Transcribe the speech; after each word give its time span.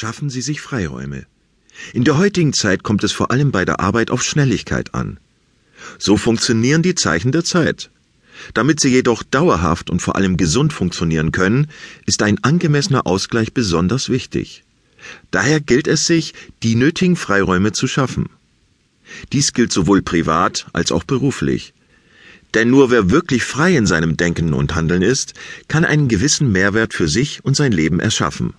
Schaffen 0.00 0.30
Sie 0.30 0.42
sich 0.42 0.60
Freiräume. 0.60 1.26
In 1.92 2.04
der 2.04 2.18
heutigen 2.18 2.52
Zeit 2.52 2.84
kommt 2.84 3.02
es 3.02 3.10
vor 3.10 3.32
allem 3.32 3.50
bei 3.50 3.64
der 3.64 3.80
Arbeit 3.80 4.12
auf 4.12 4.22
Schnelligkeit 4.22 4.94
an. 4.94 5.18
So 5.98 6.16
funktionieren 6.16 6.82
die 6.82 6.94
Zeichen 6.94 7.32
der 7.32 7.42
Zeit. 7.42 7.90
Damit 8.54 8.78
sie 8.78 8.90
jedoch 8.90 9.24
dauerhaft 9.24 9.90
und 9.90 10.00
vor 10.00 10.14
allem 10.14 10.36
gesund 10.36 10.72
funktionieren 10.72 11.32
können, 11.32 11.66
ist 12.06 12.22
ein 12.22 12.38
angemessener 12.44 13.08
Ausgleich 13.08 13.52
besonders 13.52 14.08
wichtig. 14.08 14.62
Daher 15.32 15.58
gilt 15.58 15.88
es 15.88 16.06
sich, 16.06 16.32
die 16.62 16.76
nötigen 16.76 17.16
Freiräume 17.16 17.72
zu 17.72 17.88
schaffen. 17.88 18.30
Dies 19.32 19.52
gilt 19.52 19.72
sowohl 19.72 20.02
privat 20.02 20.68
als 20.72 20.92
auch 20.92 21.02
beruflich. 21.02 21.74
Denn 22.54 22.70
nur 22.70 22.92
wer 22.92 23.10
wirklich 23.10 23.42
frei 23.42 23.76
in 23.76 23.88
seinem 23.88 24.16
Denken 24.16 24.54
und 24.54 24.76
Handeln 24.76 25.02
ist, 25.02 25.34
kann 25.66 25.84
einen 25.84 26.06
gewissen 26.06 26.52
Mehrwert 26.52 26.94
für 26.94 27.08
sich 27.08 27.44
und 27.44 27.56
sein 27.56 27.72
Leben 27.72 27.98
erschaffen. 27.98 28.54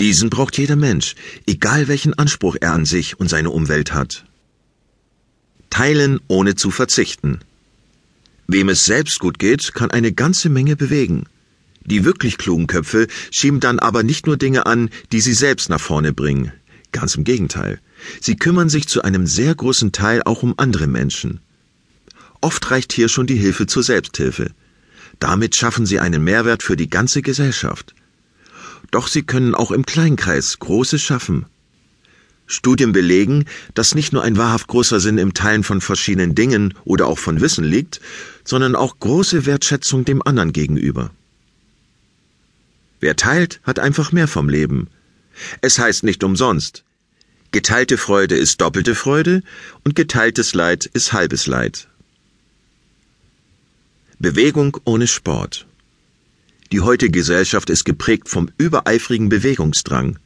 Diesen 0.00 0.30
braucht 0.30 0.56
jeder 0.56 0.76
Mensch, 0.76 1.14
egal 1.46 1.86
welchen 1.86 2.14
Anspruch 2.14 2.56
er 2.58 2.72
an 2.72 2.86
sich 2.86 3.20
und 3.20 3.28
seine 3.28 3.50
Umwelt 3.50 3.92
hat. 3.92 4.24
Teilen 5.68 6.20
ohne 6.26 6.54
zu 6.54 6.70
verzichten. 6.70 7.40
Wem 8.46 8.70
es 8.70 8.86
selbst 8.86 9.20
gut 9.20 9.38
geht, 9.38 9.74
kann 9.74 9.90
eine 9.90 10.12
ganze 10.12 10.48
Menge 10.48 10.74
bewegen. 10.74 11.26
Die 11.84 12.06
wirklich 12.06 12.38
klugen 12.38 12.66
Köpfe 12.66 13.08
schieben 13.30 13.60
dann 13.60 13.78
aber 13.78 14.02
nicht 14.02 14.26
nur 14.26 14.38
Dinge 14.38 14.64
an, 14.64 14.88
die 15.12 15.20
sie 15.20 15.34
selbst 15.34 15.68
nach 15.68 15.80
vorne 15.80 16.14
bringen. 16.14 16.50
Ganz 16.92 17.14
im 17.14 17.24
Gegenteil. 17.24 17.78
Sie 18.22 18.36
kümmern 18.36 18.70
sich 18.70 18.88
zu 18.88 19.02
einem 19.02 19.26
sehr 19.26 19.54
großen 19.54 19.92
Teil 19.92 20.22
auch 20.24 20.42
um 20.42 20.54
andere 20.56 20.86
Menschen. 20.86 21.40
Oft 22.40 22.70
reicht 22.70 22.94
hier 22.94 23.10
schon 23.10 23.26
die 23.26 23.36
Hilfe 23.36 23.66
zur 23.66 23.82
Selbsthilfe. 23.82 24.50
Damit 25.18 25.56
schaffen 25.56 25.84
sie 25.84 26.00
einen 26.00 26.24
Mehrwert 26.24 26.62
für 26.62 26.76
die 26.76 26.88
ganze 26.88 27.20
Gesellschaft. 27.20 27.94
Doch 28.90 29.06
sie 29.08 29.22
können 29.22 29.54
auch 29.54 29.70
im 29.70 29.86
Kleinkreis 29.86 30.58
Großes 30.58 31.00
schaffen. 31.00 31.46
Studien 32.46 32.90
belegen, 32.92 33.44
dass 33.74 33.94
nicht 33.94 34.12
nur 34.12 34.22
ein 34.24 34.36
wahrhaft 34.36 34.66
großer 34.66 34.98
Sinn 34.98 35.18
im 35.18 35.34
Teilen 35.34 35.62
von 35.62 35.80
verschiedenen 35.80 36.34
Dingen 36.34 36.74
oder 36.84 37.06
auch 37.06 37.18
von 37.18 37.40
Wissen 37.40 37.64
liegt, 37.64 38.00
sondern 38.44 38.74
auch 38.74 38.98
große 38.98 39.46
Wertschätzung 39.46 40.04
dem 40.04 40.20
anderen 40.26 40.52
gegenüber. 40.52 41.10
Wer 42.98 43.16
teilt, 43.16 43.60
hat 43.62 43.78
einfach 43.78 44.10
mehr 44.10 44.26
vom 44.26 44.48
Leben. 44.48 44.88
Es 45.60 45.78
heißt 45.78 46.02
nicht 46.02 46.24
umsonst, 46.24 46.84
geteilte 47.52 47.96
Freude 47.96 48.36
ist 48.36 48.60
doppelte 48.60 48.94
Freude 48.96 49.42
und 49.84 49.94
geteiltes 49.94 50.52
Leid 50.52 50.86
ist 50.86 51.12
halbes 51.12 51.46
Leid. 51.46 51.88
Bewegung 54.18 54.76
ohne 54.84 55.06
Sport. 55.06 55.66
Die 56.72 56.80
heutige 56.80 57.10
Gesellschaft 57.10 57.68
ist 57.68 57.84
geprägt 57.84 58.28
vom 58.28 58.48
übereifrigen 58.56 59.28
Bewegungsdrang. 59.28 60.20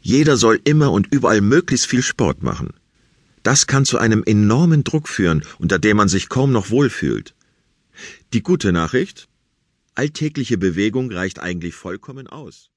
Jeder 0.00 0.36
soll 0.36 0.60
immer 0.64 0.90
und 0.90 1.06
überall 1.12 1.40
möglichst 1.40 1.86
viel 1.86 2.02
Sport 2.02 2.42
machen. 2.42 2.74
Das 3.44 3.68
kann 3.68 3.84
zu 3.84 3.98
einem 3.98 4.24
enormen 4.24 4.82
Druck 4.82 5.08
führen, 5.08 5.44
unter 5.58 5.78
dem 5.78 5.96
man 5.96 6.08
sich 6.08 6.28
kaum 6.28 6.50
noch 6.50 6.70
wohlfühlt. 6.70 7.34
Die 8.32 8.42
gute 8.42 8.72
Nachricht? 8.72 9.28
Alltägliche 9.94 10.58
Bewegung 10.58 11.12
reicht 11.12 11.38
eigentlich 11.38 11.76
vollkommen 11.76 12.26
aus. 12.26 12.70